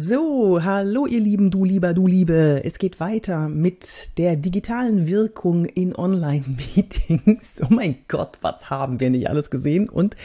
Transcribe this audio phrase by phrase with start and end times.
[0.00, 2.62] So, hallo ihr Lieben, du lieber, du Liebe.
[2.62, 7.62] Es geht weiter mit der digitalen Wirkung in Online-Meetings.
[7.68, 9.88] Oh mein Gott, was haben wir nicht alles gesehen?
[9.88, 10.16] Und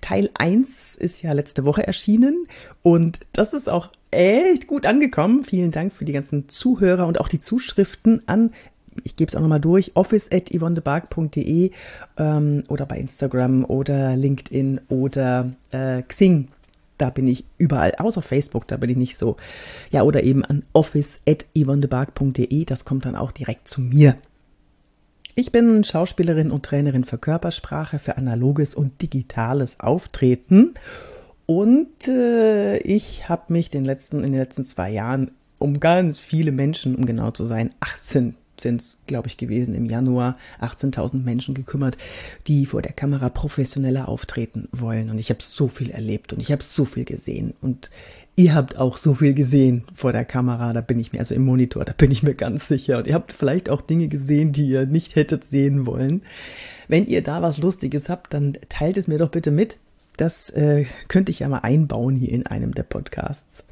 [0.00, 2.48] Teil 1 ist ja letzte Woche erschienen
[2.82, 5.44] und das ist auch echt gut angekommen.
[5.44, 8.50] Vielen Dank für die ganzen Zuhörer und auch die Zuschriften an
[9.04, 11.70] ich gebe es auch nochmal durch, office at yvonnebark.de
[12.18, 16.48] ähm, oder bei Instagram oder LinkedIn oder äh, Xing
[17.00, 19.36] da bin ich überall, außer Facebook, da bin ich nicht so.
[19.90, 24.16] Ja, oder eben an office.yvonnebark.de, das kommt dann auch direkt zu mir.
[25.34, 30.74] Ich bin Schauspielerin und Trainerin für Körpersprache, für analoges und digitales Auftreten.
[31.46, 36.52] Und äh, ich habe mich den letzten, in den letzten zwei Jahren um ganz viele
[36.52, 41.54] Menschen, um genau zu sein, 18 sind es, glaube ich, gewesen im Januar 18.000 Menschen
[41.54, 41.98] gekümmert,
[42.46, 45.10] die vor der Kamera professioneller auftreten wollen.
[45.10, 47.54] Und ich habe so viel erlebt und ich habe so viel gesehen.
[47.60, 47.90] Und
[48.36, 51.44] ihr habt auch so viel gesehen vor der Kamera, da bin ich mir, also im
[51.44, 52.98] Monitor, da bin ich mir ganz sicher.
[52.98, 56.22] Und ihr habt vielleicht auch Dinge gesehen, die ihr nicht hättet sehen wollen.
[56.88, 59.78] Wenn ihr da was Lustiges habt, dann teilt es mir doch bitte mit.
[60.20, 63.64] Das äh, könnte ich ja mal einbauen hier in einem der Podcasts.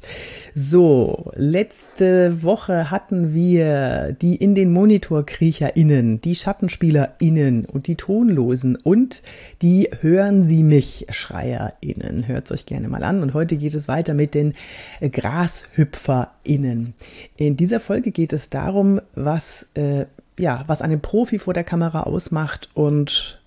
[0.55, 9.21] So, letzte Woche hatten wir die in den MonitorkriecherInnen, die SchattenspielerInnen und die Tonlosen und
[9.61, 12.27] die Hören Sie mich SchreierInnen.
[12.27, 13.21] Hört es euch gerne mal an.
[13.21, 14.55] Und heute geht es weiter mit den
[15.01, 16.95] GrashüpferInnen.
[17.37, 20.07] In dieser Folge geht es darum, was, äh,
[20.39, 23.39] ja, was einen Profi vor der Kamera ausmacht und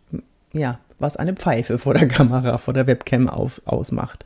[0.52, 4.24] ja, was eine Pfeife vor der Kamera, vor der Webcam auf, ausmacht.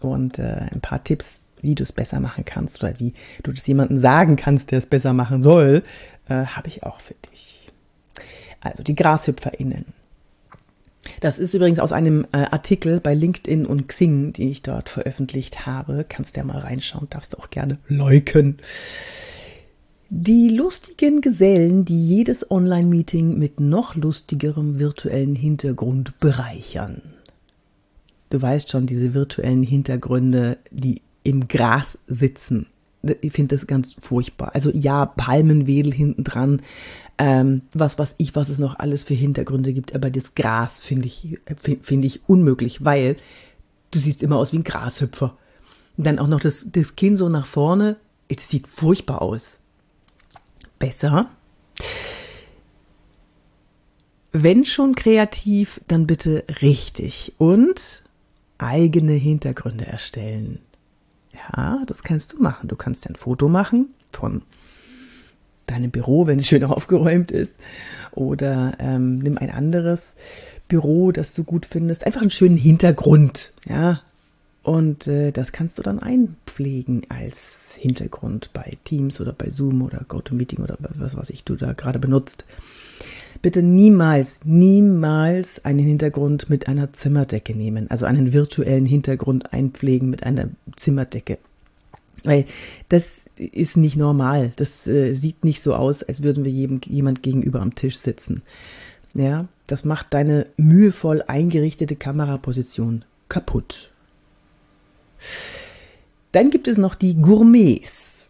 [0.00, 3.66] Und äh, ein paar Tipps, wie du es besser machen kannst oder wie du das
[3.66, 5.82] jemandem sagen kannst, der es besser machen soll,
[6.28, 7.68] äh, habe ich auch für dich.
[8.60, 9.86] Also die GrashüpferInnen.
[11.20, 15.66] Das ist übrigens aus einem äh, Artikel bei LinkedIn und Xing, den ich dort veröffentlicht
[15.66, 16.04] habe.
[16.08, 18.58] Kannst ja mal reinschauen, darfst du auch gerne liken.
[20.12, 27.00] Die lustigen Gesellen, die jedes Online-Meeting mit noch lustigerem virtuellen Hintergrund bereichern.
[28.30, 32.66] Du weißt schon, diese virtuellen Hintergründe, die im Gras sitzen.
[33.20, 34.50] Ich finde das ganz furchtbar.
[34.52, 36.60] Also ja, Palmenwedel hinten dran,
[37.18, 41.06] ähm, was was ich, was es noch alles für Hintergründe gibt, aber das Gras finde
[41.06, 41.38] ich,
[41.82, 43.16] finde ich unmöglich, weil
[43.92, 45.36] du siehst immer aus wie ein Grashüpfer.
[45.96, 49.59] Und dann auch noch das, das Kinn so nach vorne, es sieht furchtbar aus
[50.80, 51.30] besser.
[54.32, 58.04] Wenn schon kreativ, dann bitte richtig und
[58.58, 60.58] eigene Hintergründe erstellen.
[61.32, 62.68] Ja, das kannst du machen.
[62.68, 64.42] Du kannst ein Foto machen von
[65.66, 67.58] deinem Büro, wenn es schön aufgeräumt ist.
[68.12, 70.16] Oder ähm, nimm ein anderes
[70.68, 72.06] Büro, das du gut findest.
[72.06, 73.52] Einfach einen schönen Hintergrund.
[73.68, 74.02] Ja,
[74.70, 80.04] und äh, das kannst du dann einpflegen als Hintergrund bei Teams oder bei Zoom oder
[80.06, 82.44] GoToMeeting oder was weiß ich, du da gerade benutzt.
[83.42, 90.22] Bitte niemals, niemals einen Hintergrund mit einer Zimmerdecke nehmen, also einen virtuellen Hintergrund einpflegen mit
[90.22, 91.38] einer Zimmerdecke.
[92.22, 92.44] Weil
[92.90, 94.52] das ist nicht normal.
[94.54, 98.42] Das äh, sieht nicht so aus, als würden wir jedem, jemand gegenüber am Tisch sitzen.
[99.14, 103.90] Ja, das macht deine mühevoll eingerichtete Kameraposition kaputt.
[106.32, 108.26] Dann gibt es noch die Gourmets.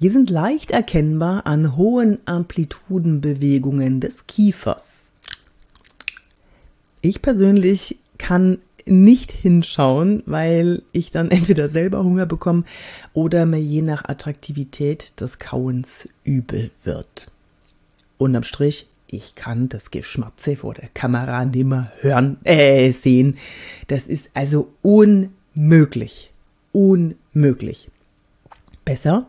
[0.00, 5.12] Die sind leicht erkennbar an hohen Amplitudenbewegungen des Kiefers.
[7.02, 12.64] Ich persönlich kann nicht hinschauen, weil ich dann entweder selber Hunger bekomme
[13.12, 17.30] oder mir je nach Attraktivität des Kauens übel wird.
[18.16, 23.38] Unterm Strich, ich kann das Geschmatze vor der Kamera nimmer hören, äh, sehen.
[23.88, 26.29] Das ist also unmöglich
[26.72, 27.90] unmöglich.
[28.84, 29.26] Besser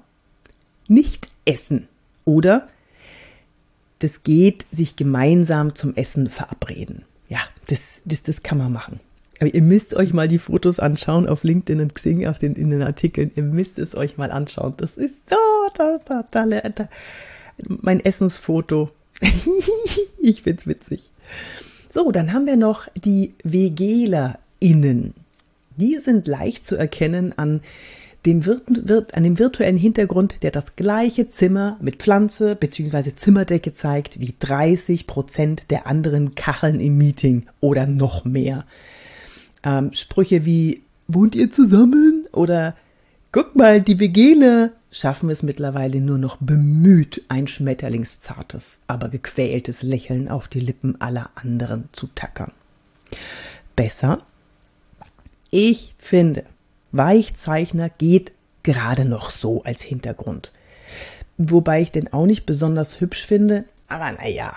[0.88, 1.88] nicht essen
[2.26, 2.68] oder
[4.00, 7.04] das geht, sich gemeinsam zum Essen verabreden.
[7.30, 9.00] Ja, das, das, das kann man machen.
[9.40, 12.70] Aber ihr müsst euch mal die Fotos anschauen auf LinkedIn und Xing, auf den, in
[12.70, 13.32] den Artikeln.
[13.36, 14.74] Ihr müsst es euch mal anschauen.
[14.78, 15.36] Das ist so,
[15.76, 16.90] da, da, da, da.
[17.68, 18.92] mein Essensfoto.
[20.22, 21.10] ich find's witzig.
[21.90, 25.14] So, dann haben wir noch die VeglerInnen.
[25.78, 27.62] Die sind leicht zu erkennen an
[28.26, 33.16] dem, virt, an dem virtuellen Hintergrund, der das gleiche Zimmer mit Pflanze bzw.
[33.16, 38.66] Zimmerdecke zeigt wie 30 Prozent der anderen Kacheln im Meeting oder noch mehr.
[39.64, 42.26] Ähm, Sprüche wie Wohnt ihr zusammen?
[42.32, 42.76] Oder
[43.34, 50.28] Guck mal, die Begele schaffen es mittlerweile nur noch bemüht, ein schmetterlingszartes, aber gequältes Lächeln
[50.28, 52.52] auf die Lippen aller anderen zu tackern.
[53.78, 54.26] Besser
[55.52, 56.46] ich finde,
[56.92, 58.32] Weichzeichner geht
[58.64, 60.52] gerade noch so als Hintergrund.
[61.38, 64.54] Wobei ich den auch nicht besonders hübsch finde, aber naja.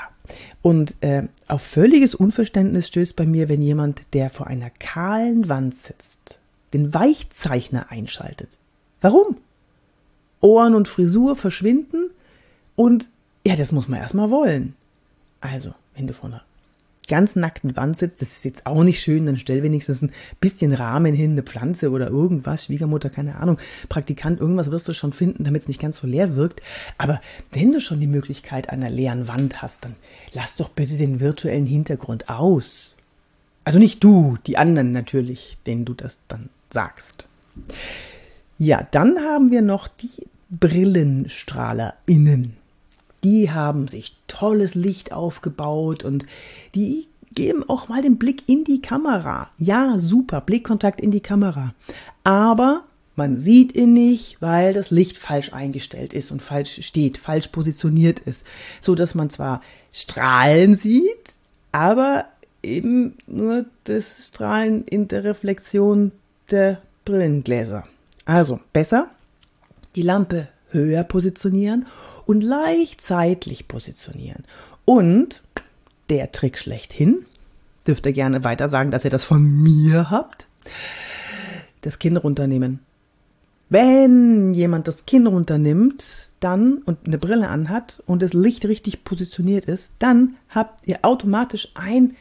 [0.62, 5.74] Und äh, auf völliges Unverständnis stößt bei mir, wenn jemand, der vor einer kahlen Wand
[5.74, 6.38] sitzt,
[6.72, 8.58] den Weichzeichner einschaltet.
[9.00, 9.36] Warum?
[10.40, 12.10] Ohren und Frisur verschwinden
[12.76, 13.08] und
[13.46, 14.74] ja, das muss man erstmal wollen.
[15.40, 16.44] Also, wenn du vor einer
[17.08, 20.10] ganz nackten Wand sitzt, das ist jetzt auch nicht schön, dann stell wenigstens ein
[20.40, 23.58] bisschen Rahmen hin, eine Pflanze oder irgendwas, Schwiegermutter, keine Ahnung,
[23.88, 26.62] Praktikant, irgendwas wirst du schon finden, damit es nicht ganz so leer wirkt.
[26.98, 27.20] Aber
[27.52, 29.94] wenn du schon die Möglichkeit einer leeren Wand hast, dann
[30.32, 32.96] lass doch bitte den virtuellen Hintergrund aus.
[33.64, 37.28] Also nicht du, die anderen natürlich, denen du das dann sagst.
[38.58, 40.10] Ja, dann haben wir noch die
[40.50, 42.56] BrillenstrahlerInnen
[43.24, 46.26] die haben sich tolles Licht aufgebaut und
[46.74, 49.50] die geben auch mal den Blick in die Kamera.
[49.58, 51.74] Ja, super, Blickkontakt in die Kamera.
[52.22, 52.84] Aber
[53.16, 58.20] man sieht ihn nicht, weil das Licht falsch eingestellt ist und falsch steht, falsch positioniert
[58.20, 58.44] ist,
[58.80, 59.62] so dass man zwar
[59.92, 61.34] Strahlen sieht,
[61.72, 62.26] aber
[62.62, 66.12] eben nur das Strahlen in der Reflexion
[66.50, 67.84] der Brillengläser.
[68.24, 69.08] Also besser
[69.94, 71.86] die Lampe höher positionieren
[72.26, 74.44] und leicht seitlich positionieren.
[74.84, 75.42] Und
[76.10, 77.24] der Trick schlechthin,
[77.86, 80.46] dürft ihr gerne weiter sagen, dass ihr das von mir habt,
[81.80, 82.80] das Kinn runternehmen.
[83.70, 89.64] Wenn jemand das Kinn runternimmt, dann und eine Brille anhat und das Licht richtig positioniert
[89.64, 92.16] ist, dann habt ihr automatisch ein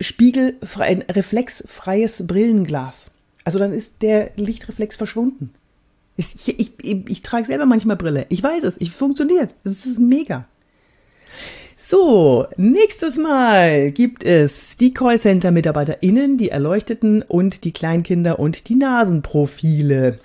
[0.00, 3.10] spiegelfrei, ein reflexfreies Brillenglas.
[3.44, 5.52] Also dann ist der Lichtreflex verschwunden.
[6.20, 8.26] Ich, ich, ich, ich trage selber manchmal Brille.
[8.28, 9.54] Ich weiß es, es funktioniert.
[9.64, 10.44] Es ist mega.
[11.78, 20.18] So, nächstes Mal gibt es die Callcenter-MitarbeiterInnen, die Erleuchteten und die Kleinkinder und die Nasenprofile.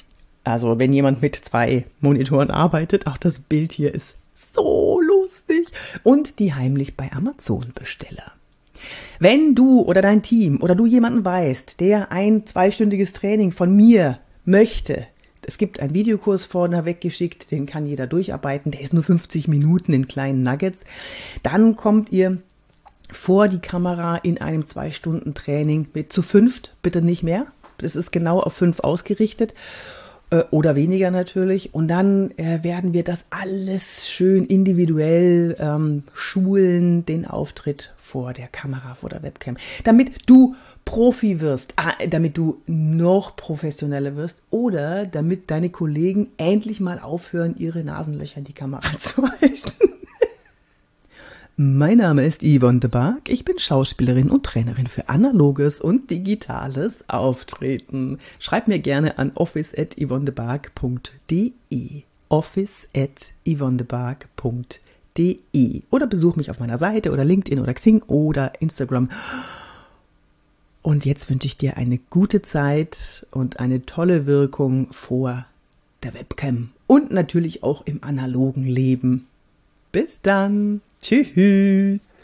[0.44, 5.70] Also, wenn jemand mit zwei Monitoren arbeitet, auch das Bild hier ist so lustig.
[6.04, 8.34] Und die heimlich bei Amazon Besteller.
[9.20, 14.20] Wenn du oder dein Team oder du jemanden weißt, der ein zweistündiges Training von mir
[14.44, 15.08] möchte,
[15.48, 18.72] es gibt einen Videokurs vorne weggeschickt, den kann jeder durcharbeiten.
[18.72, 20.86] Der ist nur 50 Minuten in kleinen Nuggets.
[21.44, 22.40] Dann kommt ihr
[23.12, 27.48] vor die Kamera in einem zwei Stunden Training mit zu fünft, bitte nicht mehr.
[27.78, 29.54] Das ist genau auf fünf ausgerichtet
[30.30, 31.74] äh, oder weniger natürlich.
[31.74, 38.48] Und dann äh, werden wir das alles schön individuell ähm, schulen, den Auftritt vor der
[38.48, 40.56] Kamera, vor der Webcam, damit du
[40.86, 47.56] Profi wirst, ah, damit du noch professioneller wirst oder damit deine Kollegen endlich mal aufhören,
[47.58, 49.95] ihre Nasenlöcher in die Kamera zu halten.
[51.58, 53.30] Mein Name ist Yvonne de Barg.
[53.30, 58.20] Ich bin Schauspielerin und Trainerin für analoges und digitales Auftreten.
[58.40, 61.54] Schreib mir gerne an office at yvonnebarg.de
[62.28, 69.10] office at yvonnebarg.de oder besuch mich auf meiner Seite oder LinkedIn oder Xing oder Instagram.
[70.82, 75.46] Und jetzt wünsche ich dir eine gute Zeit und eine tolle Wirkung vor
[76.04, 79.28] der Webcam und natürlich auch im analogen Leben.
[79.94, 80.82] Bis dann.
[81.06, 82.16] Tschüss.